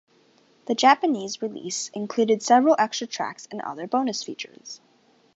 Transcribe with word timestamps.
The 0.65 0.73
Japanese 0.73 1.43
release 1.43 1.89
included 1.93 2.41
several 2.41 2.75
extra 2.79 3.05
tracks 3.05 3.47
and 3.51 3.61
other 3.61 3.85
bonus 3.85 4.23
features. 4.23 4.81